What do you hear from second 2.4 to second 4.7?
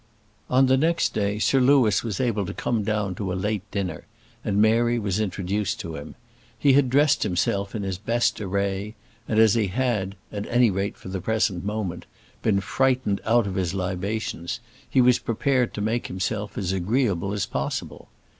to come down to a late dinner, and